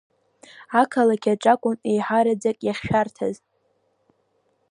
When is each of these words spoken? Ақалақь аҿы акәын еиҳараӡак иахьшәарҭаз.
Ақалақь 0.81 1.27
аҿы 1.33 1.49
акәын 1.53 1.77
еиҳараӡак 1.89 2.57
иахьшәарҭаз. 2.63 3.35